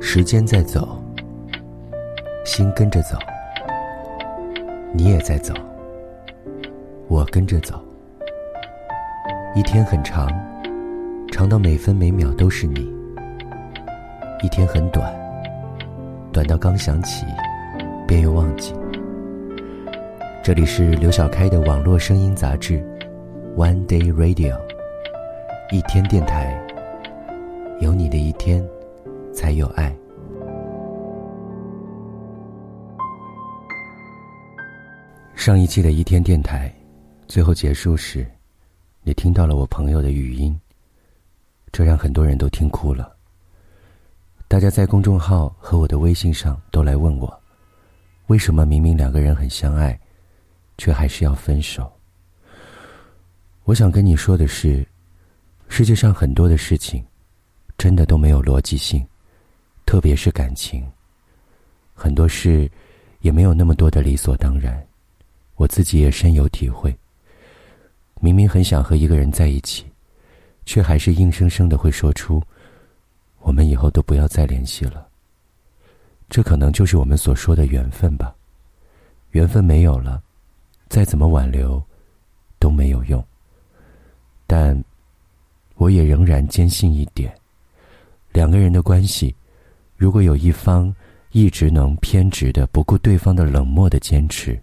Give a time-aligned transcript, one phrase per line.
[0.00, 1.02] 时间在走，
[2.44, 3.16] 心跟着走，
[4.92, 5.54] 你也在走，
[7.08, 7.80] 我跟着走。
[9.54, 10.28] 一天很长，
[11.30, 12.80] 长到每分每秒都是你；
[14.42, 15.14] 一天很短，
[16.32, 17.24] 短到刚想起，
[18.06, 18.74] 便又忘记。
[20.42, 22.74] 这里是刘小开的网络声音杂志
[23.56, 24.54] 《One Day Radio》，
[25.70, 26.57] 一天电台，
[27.80, 28.66] 有你的一天，
[29.32, 29.96] 才有爱。
[35.36, 36.74] 上一期的一天电台，
[37.28, 38.26] 最后结束时，
[39.04, 40.58] 你听到了我朋友的语音，
[41.70, 43.16] 这让很多人都听哭了。
[44.48, 47.42] 大家在公众号和我的微信上都来问我，
[48.26, 49.98] 为什么明明两个人很相爱？
[50.78, 51.90] 却还是要分手。
[53.64, 54.86] 我想跟你说的是，
[55.68, 57.04] 世界上很多的事情，
[57.78, 59.06] 真的都没有逻辑性，
[59.86, 60.84] 特别是感情。
[61.94, 62.70] 很多事，
[63.20, 64.84] 也没有那么多的理所当然。
[65.54, 66.94] 我自己也深有体会。
[68.20, 69.86] 明明很想和一个人在一起，
[70.66, 72.42] 却还是硬生生的会说出
[73.40, 75.08] ：“我们以后都不要再联系了。”
[76.28, 78.34] 这可能就是我们所说的缘分吧。
[79.30, 80.20] 缘分没有了。
[80.88, 81.80] 再怎么挽留，
[82.58, 83.24] 都没有用。
[84.46, 84.82] 但，
[85.76, 87.37] 我也仍然坚信一点：
[88.32, 89.34] 两个人的关系，
[89.96, 90.94] 如果有一方
[91.32, 94.60] 一直能偏执的不顾对方的冷漠的坚持，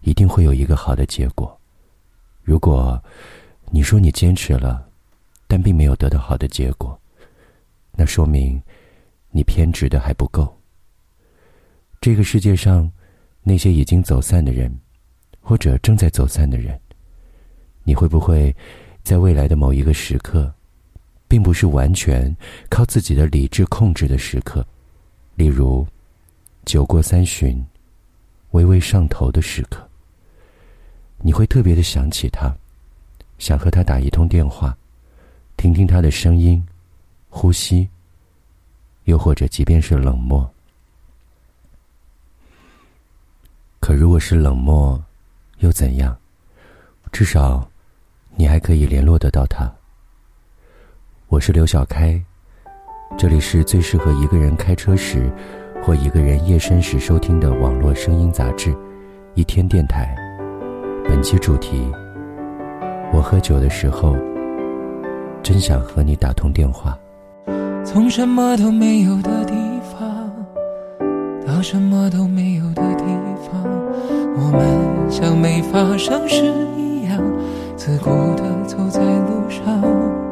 [0.00, 1.58] 一定会有一个好的结果。
[2.42, 3.02] 如果
[3.70, 4.88] 你说你坚持了，
[5.46, 6.98] 但并没有得到好的结果，
[7.92, 8.60] 那说明
[9.30, 10.56] 你偏执的还不够。
[12.00, 12.90] 这个世界上，
[13.42, 14.72] 那些已经走散的人。
[15.44, 16.78] 或者正在走散的人，
[17.82, 18.54] 你会不会
[19.02, 20.54] 在未来的某一个时刻，
[21.32, 22.36] 并不是完全
[22.68, 24.62] 靠自己的理智控制的时刻，
[25.34, 25.86] 例如
[26.66, 27.64] 酒过三巡、
[28.50, 29.88] 微微上头的时刻，
[31.22, 32.54] 你会特别的想起他，
[33.38, 34.76] 想和他打一通电话，
[35.56, 36.62] 听听他的声音、
[37.30, 37.88] 呼吸，
[39.04, 40.46] 又或者即便是冷漠，
[43.80, 45.02] 可如果是冷漠。
[45.60, 46.14] 又怎样？
[47.10, 47.66] 至少，
[48.36, 49.72] 你还可以联络得到他。
[51.32, 52.20] 我是刘小开，
[53.16, 55.32] 这里是最适合一个人开车时，
[55.82, 58.70] 或一个人夜深时收听的网络声音杂志
[59.32, 60.14] 《一天电台》。
[61.08, 61.90] 本期主题：
[63.14, 64.14] 我喝酒的时候，
[65.42, 66.98] 真想和你打通电话。
[67.82, 69.54] 从什么都没有的地
[69.90, 70.30] 方，
[71.46, 73.04] 到什么都没有的地
[73.50, 73.64] 方，
[74.36, 75.10] 我们。
[75.10, 76.44] 像没发生事
[76.76, 77.18] 一样，
[77.74, 80.31] 自顾地走在路上。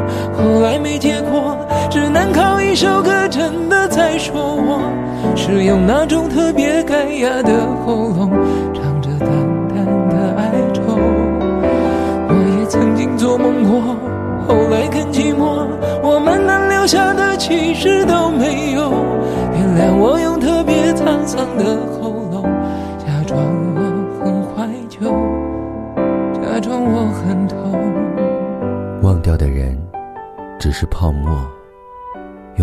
[0.41, 1.55] 后来没结果，
[1.89, 4.81] 只能靠一首歌真的在说我，
[5.35, 7.53] 是用那种特别干哑的
[7.85, 8.31] 喉咙，
[8.73, 9.29] 唱着淡
[9.69, 10.81] 淡的哀愁。
[12.27, 13.81] 我也曾经做梦过，
[14.47, 15.67] 后来更寂寞，
[16.01, 18.91] 我们能留下的其实都没有。
[19.53, 20.73] 原谅我用特别。
[20.93, 21.77] 沧桑的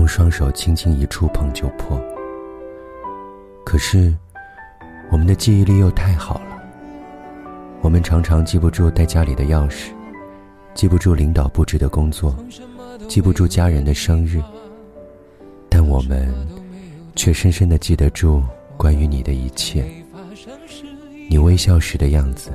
[0.08, 2.00] 双手轻轻一触碰就破。
[3.64, 4.12] 可是，
[5.10, 6.60] 我们的记忆力又太好了，
[7.82, 9.90] 我们常常记不住带家里的钥匙，
[10.74, 12.34] 记不住领导布置的工作，
[13.06, 14.42] 记不住家人的生日，
[15.68, 16.34] 但我们。
[17.16, 18.40] 却深深的记得住
[18.76, 19.84] 关于你的一切，
[21.28, 22.52] 你微笑时的样子，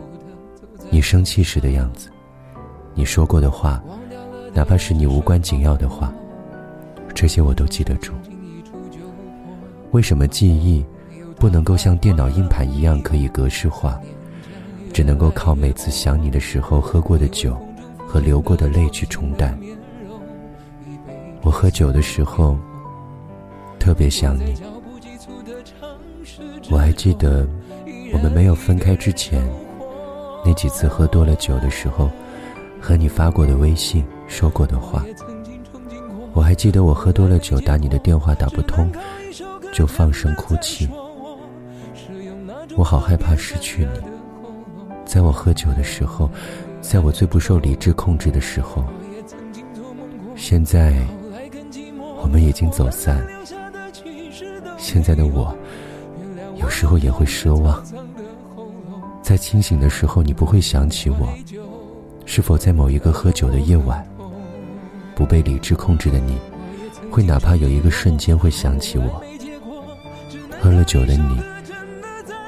[0.89, 2.07] 你生气时的样子，
[2.93, 3.83] 你说过的话，
[4.53, 6.13] 哪怕是你无关紧要的话，
[7.13, 8.13] 这些我都记得住。
[9.91, 10.83] 为什么记忆
[11.37, 13.99] 不能够像电脑硬盘一样可以格式化，
[14.91, 17.57] 只能够靠每次想你的时候喝过的酒
[18.07, 19.57] 和流过的泪去冲淡？
[21.41, 22.57] 我喝酒的时候。
[23.79, 24.55] 特别想你，
[26.71, 27.45] 我还记得
[28.13, 29.45] 我们没有分开之前，
[30.45, 32.09] 那几次喝多了酒的时候，
[32.79, 35.03] 和你发过的微信，说过的话。
[36.33, 38.91] 我还记得我喝多了酒打你的电话打不通，
[39.71, 40.89] 就放声哭泣。
[42.75, 44.01] 我好害怕失去你。
[45.05, 46.29] 在我喝酒的时候，
[46.81, 48.83] 在我最不受理智控制的时候。
[50.35, 51.05] 现在
[52.21, 53.23] 我们已经走散。
[54.77, 55.55] 现在的我，
[56.55, 57.81] 有时候也会奢望，
[59.21, 61.29] 在清醒的时候，你不会想起我。
[62.25, 64.05] 是否在某一个喝酒的夜晚，
[65.15, 66.37] 不被理智控制的你，
[67.11, 69.23] 会哪怕有一个瞬间会想起我？
[70.61, 71.39] 喝了酒的你，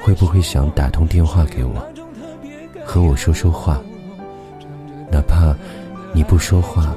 [0.02, 1.86] 会不会想打通电话给我，
[2.86, 3.82] 和我说说话？
[5.12, 5.56] 哪怕
[6.14, 6.96] 你不说话，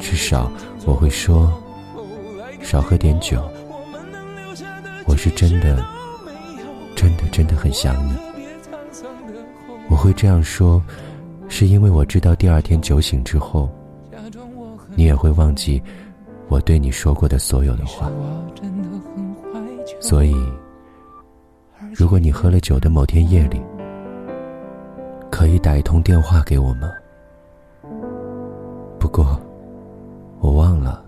[0.00, 0.50] 至少
[0.84, 1.52] 我会说，
[2.62, 3.42] 少喝点酒。
[5.06, 5.84] 我是真的，
[6.96, 8.12] 真的，真的很想你。
[9.88, 10.82] 我会这样说。
[11.46, 13.70] 是因为我知道第二天酒醒之后，
[14.94, 15.82] 你也会忘记
[16.48, 18.10] 我对你说过的所有的话。
[20.00, 20.34] 所以，
[21.94, 23.60] 如果你喝了酒的某天夜里，
[25.30, 26.90] 可以打一通电话给我吗？
[28.98, 29.38] 不过，
[30.40, 31.04] 我忘了，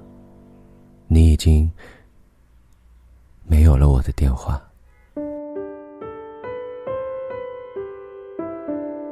[1.07, 1.71] 你已经
[3.45, 4.61] 没有了我的电话。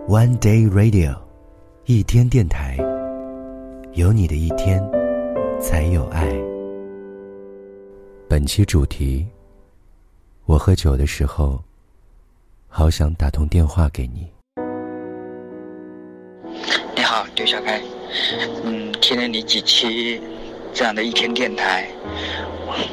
[0.07, 1.17] One Day Radio，
[1.87, 2.77] 一天电台，
[3.95, 4.83] 有你的一天，
[5.61, 6.27] 才有爱。
[8.29, 9.25] 本期主题：
[10.47, 11.63] 我喝酒的时候，
[12.67, 14.29] 好想打通电话给你。
[16.97, 17.81] 你好，刘小开。
[18.65, 20.21] 嗯，听了你几期
[20.73, 21.89] 这样的一天电台，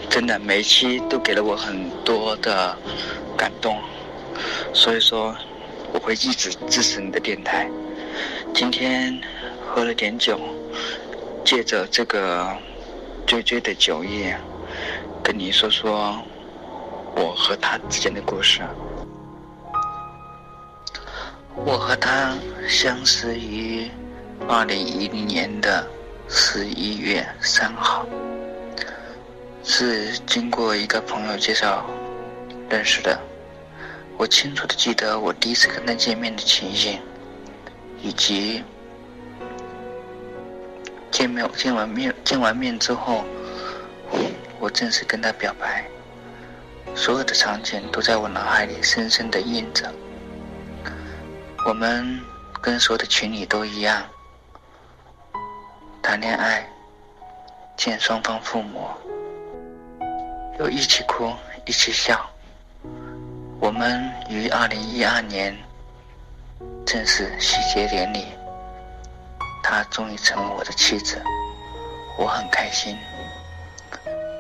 [0.08, 2.78] 真的每一期都给了我很多的
[3.36, 3.76] 感动，
[4.72, 5.36] 所以说。
[5.94, 7.70] 我会一直支持你的电台。
[8.54, 9.14] 今天
[9.74, 10.38] 喝了点酒，
[11.46, 12.46] 借着这个
[13.26, 14.26] 醉醉的酒意，
[15.24, 16.22] 跟你说说
[17.16, 18.62] 我和他之间的故事。
[21.56, 22.36] 我和他
[22.68, 23.90] 相识于
[24.46, 25.88] 二零一零年的
[26.28, 28.06] 十一月三号，
[29.64, 31.86] 是经过一个朋友介绍
[32.70, 33.18] 认识的。
[34.18, 37.00] 我清楚的记得我第一次跟他见面的情形，
[38.02, 38.62] 以及
[41.12, 43.24] 见面见完面见完面之后，
[44.60, 45.86] 我正式跟他表白，
[46.96, 49.92] 所有的场景都在我脑海里深深的印着。
[51.68, 52.20] 我们
[52.62, 54.02] 跟所有的情侣都一样，
[56.02, 56.66] 谈恋爱，
[57.78, 58.88] 见双方父母，
[60.60, 61.32] 又一起哭，
[61.66, 62.26] 一起笑。
[63.60, 65.56] 我们于二零一二年
[66.84, 68.26] 正式喜结连理，
[69.72, 71.24] 她终于成为我的妻子，
[72.18, 72.98] 我很开心。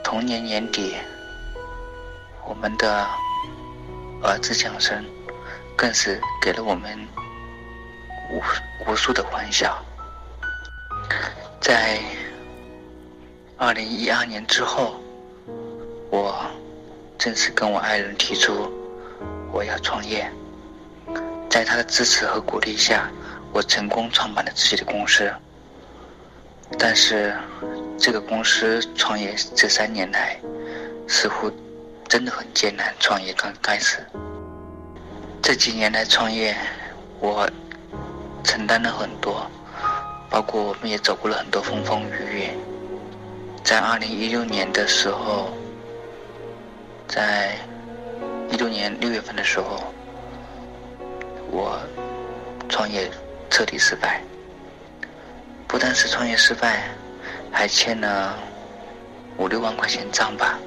[0.03, 0.97] 同年年底，
[2.45, 3.07] 我们的
[4.21, 5.05] 儿子降生，
[5.73, 6.99] 更是给了我们
[8.29, 8.43] 无
[8.85, 9.81] 无数的欢笑。
[11.61, 11.97] 在
[13.55, 14.99] 二零一二年之后，
[16.09, 16.45] 我
[17.17, 18.69] 正式跟我爱人提出。
[19.49, 20.29] 我要创业，
[21.49, 23.09] 在他的支持和鼓励下，
[23.51, 25.31] 我成功创办了自己的公司。
[26.77, 27.35] 但是，
[27.97, 30.39] 这个公司创业这三年来，
[31.07, 31.51] 似乎
[32.07, 32.93] 真的很艰难。
[32.99, 34.05] 创业刚开始，
[35.41, 36.55] 这几年来创业，
[37.19, 37.49] 我
[38.43, 39.45] 承担了很多，
[40.29, 42.49] 包括我们也走过了很多风风雨雨。
[43.63, 45.49] 在二零一六年的时候，
[47.07, 47.57] 在。
[48.51, 49.93] 一六年六月份的时候，
[51.49, 51.79] 我
[52.67, 53.09] 创业
[53.61, 54.19] 彻底失败。
[55.67, 56.81] 不但是创业失败，
[57.51, 58.35] 还欠了
[59.37, 60.57] 五六万块钱账吧。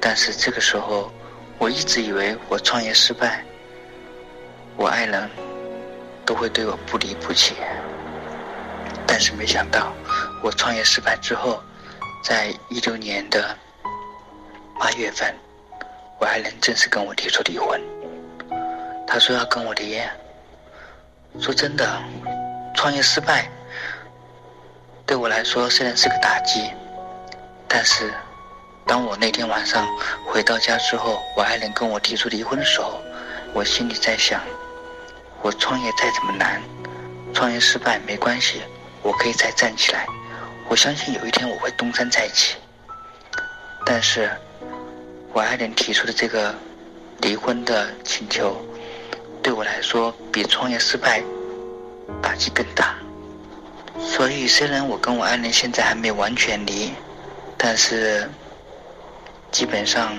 [0.00, 1.12] 但是这个时候，
[1.58, 3.44] 我一直以为我创业失败，
[4.76, 5.30] 我爱人
[6.26, 7.54] 都会对我不离不弃。
[9.06, 9.92] 但是没想到，
[10.42, 11.62] 我创业失败之后，
[12.24, 13.56] 在一六年的
[14.76, 15.32] 八月份。
[16.18, 17.80] 我爱人正式跟我提出离婚，
[19.06, 20.00] 他说要跟我离。
[21.40, 22.02] 说真的，
[22.74, 23.48] 创业失败
[25.06, 26.70] 对我来说虽然是个打击，
[27.66, 28.12] 但是
[28.86, 29.86] 当我那天晚上
[30.26, 33.00] 回到家之后，我爱人跟我提出离婚的时候，
[33.52, 34.40] 我心里在想：
[35.42, 36.62] 我创业再怎么难，
[37.32, 38.62] 创业失败没关系，
[39.02, 40.06] 我可以再站起来。
[40.68, 42.56] 我相信有一天我会东山再起。
[43.84, 44.30] 但是。
[45.34, 46.54] 我爱人提出的这个
[47.22, 48.54] 离婚的请求，
[49.42, 51.22] 对我来说比创业失败
[52.22, 52.94] 打击更大，
[53.98, 56.92] 所以，虽然我跟我爱人现在还没完全离，
[57.56, 58.30] 但是
[59.50, 60.16] 基本上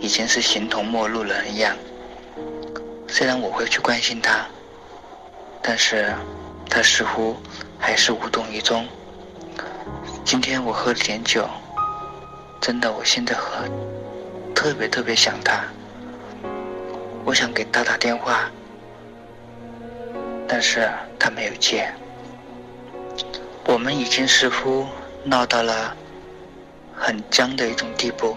[0.00, 1.76] 已经是形同陌路人一样。
[3.06, 4.46] 虽然我会去关心他，
[5.62, 6.14] 但是
[6.70, 7.36] 他似乎
[7.78, 8.86] 还是无动于衷。
[10.24, 11.48] 今天我喝了点酒，
[12.60, 13.64] 真的，我现在喝
[14.54, 15.64] 特别特别想他。
[17.28, 18.50] 我想给他打电话，
[20.48, 21.86] 但是他没有接。
[23.66, 24.86] 我们已经似乎
[25.24, 25.94] 闹到了
[26.96, 28.34] 很僵的一种地步。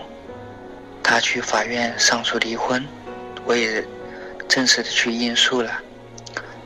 [1.01, 2.86] 他去法院上诉离婚，
[3.45, 3.81] 我也
[4.50, 5.71] 正式的去应诉了。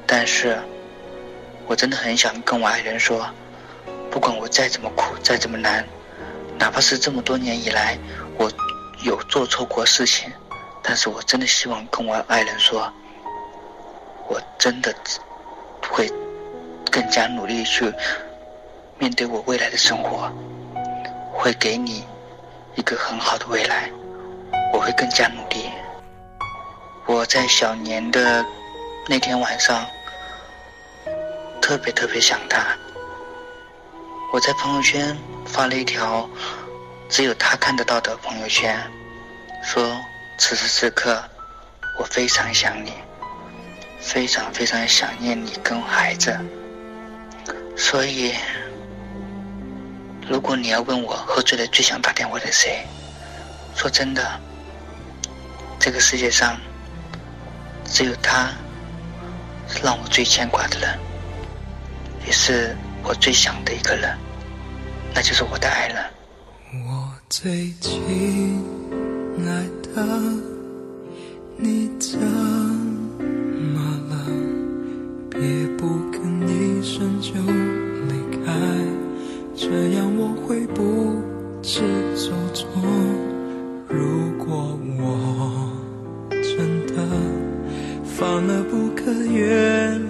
[0.08, 0.58] 但是，
[1.67, 3.29] 我真的很想跟我爱人说，
[4.10, 5.86] 不管我再怎么苦，再怎么难，
[6.58, 7.96] 哪怕是这么多年以来
[8.36, 8.51] 我
[9.03, 10.32] 有做错过事情，
[10.88, 12.92] 但是我真的希望跟我爱人说，
[14.27, 14.94] 我真的
[15.89, 16.08] 会
[16.92, 17.92] 更加努力去。
[18.98, 20.32] 面对我未来的生活，
[21.34, 22.06] 会给你
[22.75, 23.92] 一个很好的未来。
[24.72, 25.70] 我会更加努力。
[27.06, 28.46] 我在小年的
[29.08, 29.86] 那天晚上，
[31.62, 32.65] 特别特别想他。
[34.32, 36.30] 我在朋友圈发了一条
[37.10, 38.80] 只有他看得到的朋友圈，
[39.63, 39.98] 说
[40.38, 41.24] 此时此刻
[42.00, 42.94] 我非常想你，
[44.00, 46.38] 非常非常想念你跟孩子，
[47.75, 48.34] 所以。
[50.27, 52.84] 如果你要问我喝醉了最想打电话的谁，
[53.75, 54.42] 说真的，
[55.80, 56.60] 这个世界上
[57.86, 58.50] 只有他
[59.84, 60.98] 让我最牵挂的人，
[62.25, 64.18] 也是我最想的一个人，
[65.13, 66.04] 那就是我的爱人。
[66.88, 68.65] 我最亲
[69.38, 69.51] 爱
[69.96, 70.04] 的，
[71.56, 74.14] 你怎么了？
[75.30, 75.40] 别
[75.78, 77.32] 不吭一声就
[78.10, 78.52] 离开。
[79.56, 81.22] 这样我会不
[81.62, 81.80] 知
[82.14, 82.68] 所措。
[83.88, 85.72] 如果我
[86.30, 86.96] 真的
[88.04, 90.05] 犯了不可原谅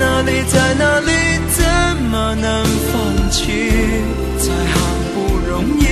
[0.00, 1.12] 哪里，在哪里？
[1.52, 1.62] 怎
[2.10, 3.68] 么能放弃？
[4.38, 4.80] 才好
[5.12, 5.84] 不容易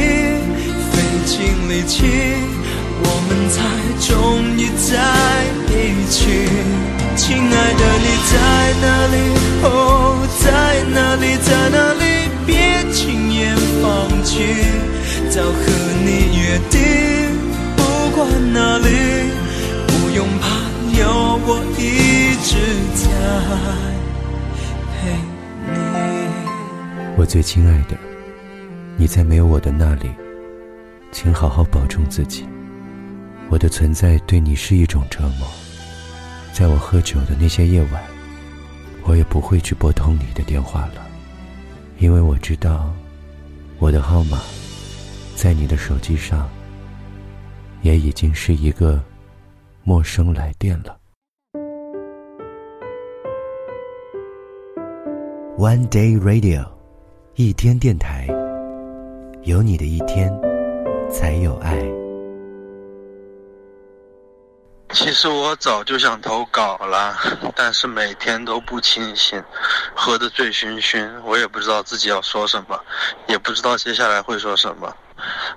[0.91, 0.95] 费
[1.27, 1.37] 尽
[1.69, 1.97] 力气，
[3.05, 3.57] 我们才
[4.09, 4.09] 终
[4.57, 4.97] 于在
[5.69, 5.77] 一
[6.09, 6.17] 起。
[7.17, 8.35] 亲爱的，你在
[8.81, 9.17] 哪里？
[9.62, 9.69] 哦，
[10.43, 10.47] 在
[10.95, 12.03] 哪里，在哪里？
[12.47, 12.50] 别
[12.91, 13.87] 轻言放
[14.25, 14.41] 弃，
[15.29, 15.61] 早和
[16.03, 16.81] 你约定，
[17.77, 17.79] 不
[18.17, 18.19] 管
[18.55, 18.88] 哪里，
[19.87, 20.49] 不用怕。
[20.99, 21.05] 有
[21.47, 21.49] 我
[21.79, 22.57] 一直
[22.97, 23.07] 在
[27.29, 27.97] 最亲爱的，
[28.97, 30.11] 你在没有我的那里，
[31.13, 32.49] 请好好保重自己。
[33.51, 35.47] 我的存在对你是一种折磨，
[36.55, 38.03] 在我喝酒的那些夜晚，
[39.05, 41.07] 我也不会去拨通你的电话了，
[41.99, 42.95] 因为我知道，
[43.79, 44.41] 我的号码
[45.37, 46.49] 在你的手机上
[47.83, 48.99] 也已经是一个。
[49.85, 50.99] 陌生来电了。
[55.57, 56.67] One Day Radio，
[57.40, 58.26] 一天电台，
[59.45, 60.28] 有你的一天，
[61.09, 61.78] 才有爱。
[64.90, 67.16] 其实我早就想投稿了，
[67.54, 69.40] 但是每天都不清醒，
[69.95, 72.76] 喝得醉醺醺，我也不知道自己要说什么，
[73.28, 74.92] 也不知道接下来会说什么。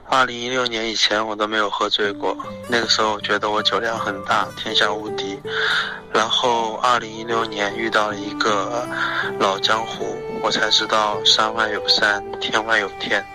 [0.07, 2.37] 二零一六年以前我都没有喝醉过，
[2.69, 5.30] 那个时候我觉得我酒量很大，天下无敌。
[6.13, 8.87] 然后二零一六年遇到了一个
[9.39, 13.25] 老江湖，我才知道山外有山，天外有天。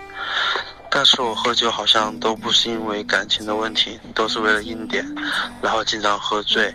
[0.89, 5.05] 但是我喝酒好像都不是因为感情的问题，都是为了应点，
[5.61, 6.73] 然后经常喝醉，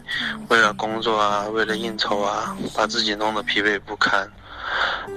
[0.48, 4.30] 为了工作啊，为了应酬啊，把自己弄得疲惫不堪。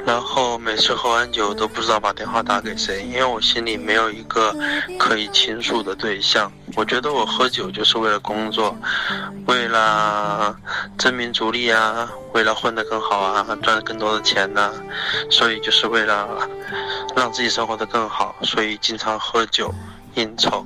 [0.05, 4.55] 然后每次喝完酒都不知道把电话打给谁，因为我心里没有一个
[5.00, 6.51] 可以倾诉的对象。
[6.75, 8.75] 我觉得我喝酒就是为了工作，
[9.47, 10.55] 为了
[10.97, 14.71] 争名逐利啊，为了混得更好啊，赚更多的钱呐，
[15.29, 16.27] 所以就是为了
[17.15, 19.74] 让自己生活得更好，所以经常喝酒
[20.15, 20.65] 应酬。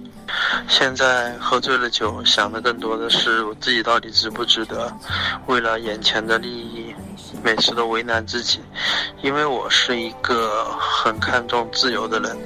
[0.68, 4.92] 现在喝醉了酒，想的更多的是我自己到底值不值得，
[5.48, 6.79] 为了眼前的利益。
[7.44, 8.62] 每次都为难自己，
[9.22, 12.38] 因为我是一个很看重自由的人，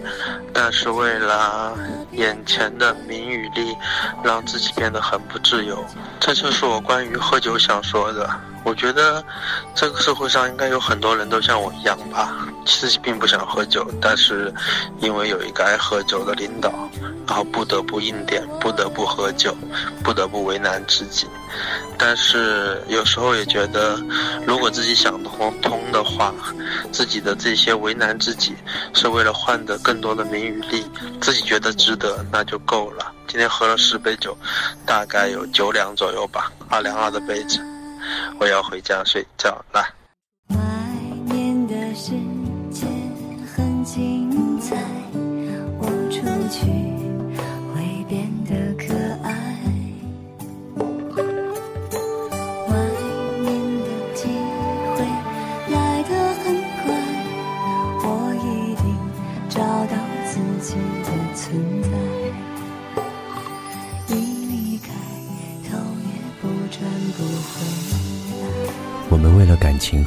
[0.53, 1.77] 但是为了
[2.11, 3.75] 眼前的名与利，
[4.23, 5.83] 让自己变得很不自由。
[6.19, 8.29] 这就是我关于喝酒想说的。
[8.65, 9.21] 我觉得
[9.75, 12.33] 这个社会上应该有很多人都像我一样吧，
[12.65, 14.53] 自己并不想喝酒，但是
[14.99, 16.71] 因为有一个爱喝酒的领导，
[17.27, 19.55] 然后不得不应点，不得不喝酒，
[20.03, 21.27] 不得不为难自己。
[21.97, 24.01] 但是有时候也觉得，
[24.45, 25.29] 如果自己想得
[25.61, 26.33] 通的话，
[26.91, 28.55] 自己的这些为难自己，
[28.93, 30.85] 是为了换得更多的名与利，
[31.21, 33.11] 自己觉得值得，那就够了。
[33.27, 34.37] 今天喝了十杯酒，
[34.85, 37.59] 大概有九两左右吧，二两二的杯子。
[38.39, 40.02] 我要回家睡觉了。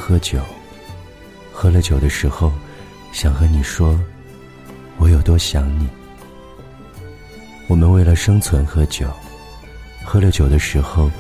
[0.08, 0.38] 喝酒，
[1.52, 2.52] 喝了酒的时候，
[3.10, 3.98] 想和你说，
[4.98, 5.88] 我有多想你。
[7.66, 9.10] 我们为了生存喝酒，
[10.04, 11.10] 喝了酒的时候，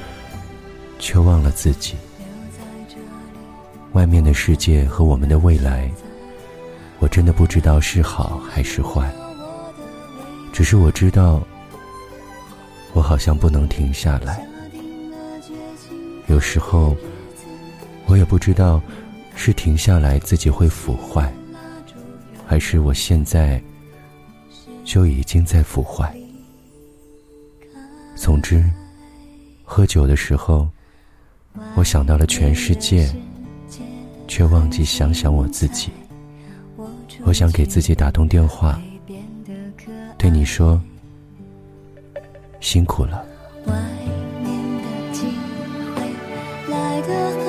[1.00, 1.96] 却忘了自己。
[3.94, 5.90] 外面的世界和我们的未来，
[7.00, 9.12] 我真的不知道是好还是坏。
[10.52, 11.42] 只是我知道，
[12.92, 14.46] 我好像不能停下来。
[16.28, 16.96] 有时候。
[18.06, 18.80] 我也不知道，
[19.34, 21.32] 是停下来自己会腐坏，
[22.46, 23.60] 还是我现在
[24.84, 26.14] 就已经在腐坏。
[28.14, 28.64] 总之，
[29.64, 30.68] 喝酒的时候，
[31.74, 33.12] 我想到了全世界，
[34.26, 35.90] 却忘记想想我自己。
[37.24, 38.80] 我想给自己打通电话，
[40.16, 40.80] 对你说：
[42.60, 43.26] 辛苦了。
[43.66, 43.74] 外
[44.42, 44.52] 面
[47.02, 47.45] 的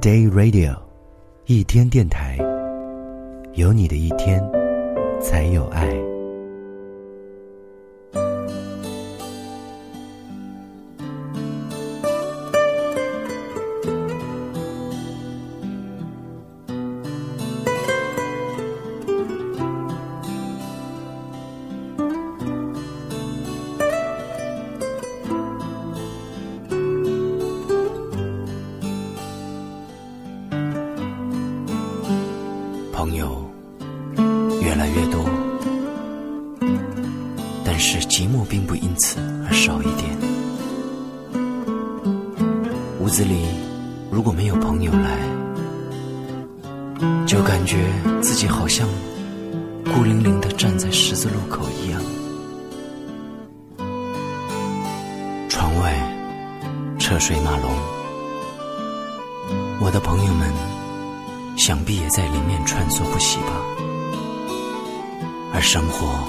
[0.00, 0.74] Day Radio，
[1.44, 2.38] 一天电台，
[3.52, 4.42] 有你的一天，
[5.20, 5.86] 才有爱。
[49.92, 52.00] 孤零零的站在十字路口一样。
[55.48, 55.94] 窗外
[56.98, 57.70] 车水马龙，
[59.80, 60.50] 我的朋友们。
[61.56, 63.52] 想必也在里面穿梭不息吧。
[65.52, 66.24] 而生活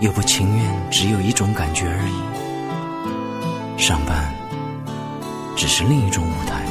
[0.00, 3.80] 又不情愿只有一种感觉而已。
[3.80, 4.34] 上班
[5.54, 6.66] 只是另一种舞台，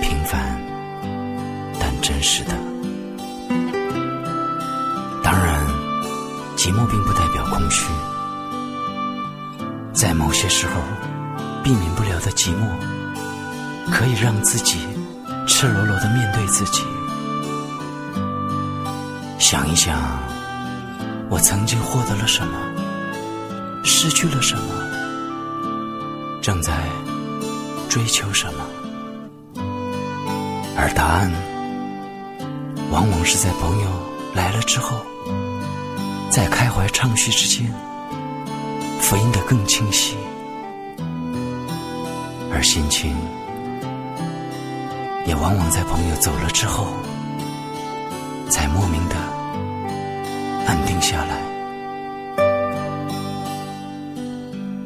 [0.00, 0.60] 平凡
[1.78, 2.71] 但真实的。
[6.62, 7.90] 寂寞并不代表空虚，
[9.92, 10.74] 在某些时候，
[11.60, 12.68] 避免不了的寂寞，
[13.90, 14.86] 可以让自己。
[15.44, 16.84] 赤裸裸的面对自己，
[19.40, 19.98] 想一想，
[21.28, 22.56] 我曾经获得了什么，
[23.82, 24.62] 失去了什么，
[26.40, 26.72] 正在
[27.88, 29.64] 追求什么，
[30.76, 31.32] 而答案，
[32.92, 33.90] 往往是在朋友
[34.32, 35.04] 来了之后，
[36.32, 37.70] 在开怀畅叙之间，
[39.02, 40.16] 福音得更清晰，
[42.50, 43.14] 而心情。
[45.26, 46.86] 也往往在朋友走了之后，
[48.48, 49.14] 才莫名的
[50.66, 51.42] 安定下来。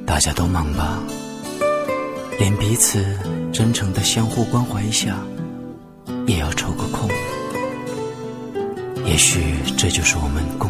[0.04, 0.98] 大家都忙吧，
[2.40, 3.06] 连彼此
[3.52, 5.16] 真诚的相互关怀一下，
[6.26, 7.08] 也要抽个空。
[9.04, 10.68] 也许这就是我们共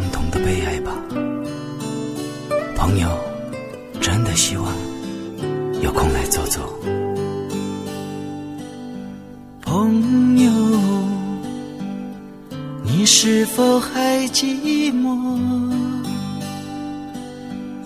[13.19, 15.39] 是否还寂寞？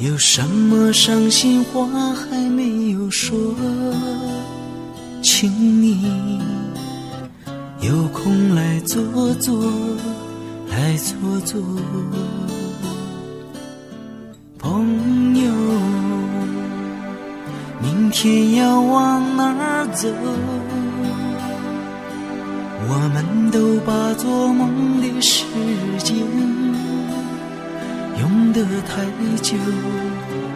[0.01, 3.33] 有什么伤心话还没有说？
[5.23, 5.49] 请
[5.81, 6.41] 你
[7.81, 9.73] 有空来坐坐，
[10.69, 11.63] 来坐坐。
[14.59, 14.85] 朋
[15.37, 15.53] 友，
[17.81, 20.09] 明天要往哪儿走？
[23.51, 25.45] 都把做梦的时
[25.99, 26.17] 间
[28.21, 29.03] 用得太
[29.43, 29.57] 久，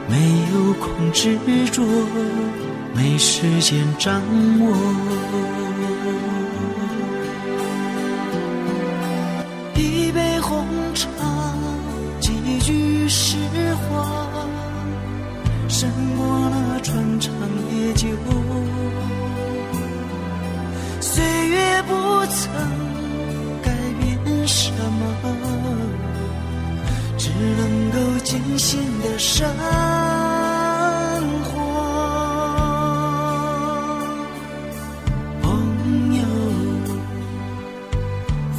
[0.08, 0.14] 没
[0.52, 1.36] 有空执
[1.72, 1.82] 着，
[2.94, 4.22] 没时间掌
[4.60, 5.53] 握。
[28.34, 29.48] 能够尽心的生
[31.44, 31.52] 活。
[35.40, 36.22] 朋友，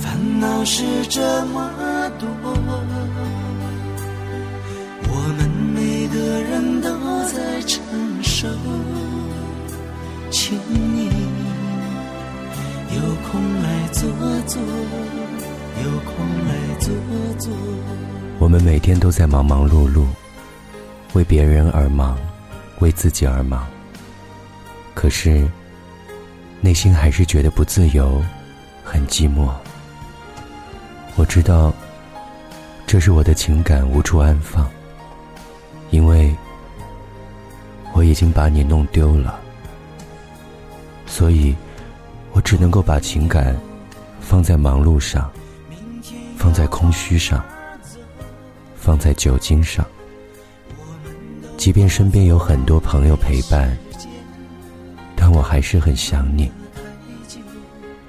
[0.01, 1.69] 烦恼是这么
[18.45, 20.05] 我们每天都在忙忙碌碌，
[21.13, 22.15] 为别人而忙，
[22.77, 23.65] 为自己而忙。
[24.93, 25.49] 可是，
[26.61, 28.23] 内心还是觉得不自由，
[28.83, 29.49] 很寂寞。
[31.15, 31.73] 我知道，
[32.85, 34.69] 这是我的情感无处安放，
[35.89, 36.31] 因为
[37.93, 39.39] 我已经把你弄丢了，
[41.07, 41.55] 所以。
[42.31, 43.55] 我只能够把情感
[44.19, 45.31] 放在忙碌上，
[46.37, 47.43] 放在空虚上，
[48.85, 49.83] 放在酒精上。
[51.57, 53.75] 即便身边有很多朋友陪伴，
[55.15, 56.51] 但我还是很想你，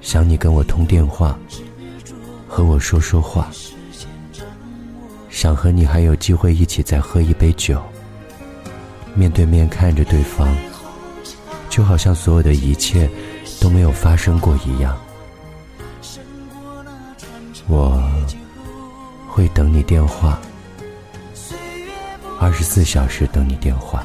[0.03, 1.39] 想你跟我通电话，
[2.47, 3.51] 和我说说话，
[5.31, 7.83] 想和你还有机会一起再喝一杯酒，
[9.15, 10.55] 面对面看着对方，
[11.71, 13.09] 就好像所有的一切。
[13.59, 14.95] 都没有发生过一样，
[17.69, 18.01] 我
[19.27, 20.39] 会等你电话，
[22.39, 24.03] 二十四小时等你电话。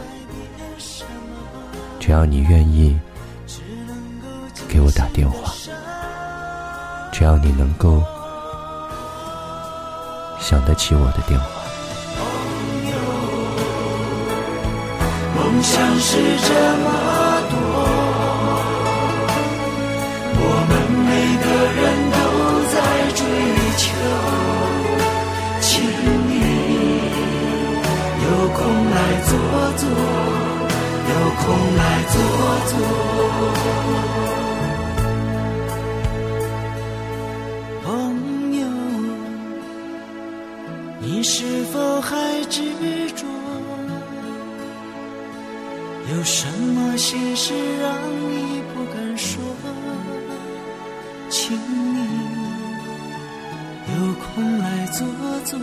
[2.00, 3.00] 只要你愿意
[4.68, 5.54] 给我打电话，
[7.12, 8.02] 只要你能够
[10.40, 11.46] 想得起我的电话。
[15.36, 16.18] 梦想是
[16.48, 17.31] 这么
[29.28, 29.32] 坐
[29.78, 29.84] 坐，
[31.10, 31.44] 有空
[31.78, 31.82] 来
[32.12, 32.14] 坐
[32.70, 32.74] 坐。
[37.84, 37.86] 朋
[38.60, 38.62] 友，
[41.00, 42.10] 你是否还
[42.50, 42.62] 执
[43.16, 43.26] 着？
[46.14, 47.94] 有什么心事让
[48.30, 49.40] 你不敢说？
[51.30, 51.98] 请你
[53.96, 55.08] 有空来坐
[55.46, 55.58] 坐，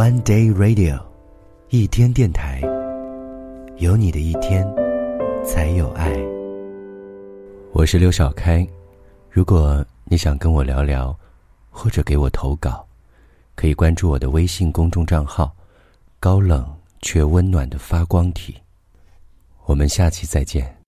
[0.00, 0.98] One Day Radio，
[1.68, 2.62] 一天电台，
[3.76, 4.66] 有你的一天，
[5.44, 6.10] 才有爱。
[7.74, 8.66] 我是刘小开，
[9.28, 11.14] 如果你想跟我聊聊，
[11.68, 12.82] 或者给我投稿，
[13.54, 15.54] 可以关注我的微信公众账号
[16.18, 16.66] “高冷
[17.02, 18.56] 却温暖的发光体”。
[19.66, 20.79] 我们下期再见。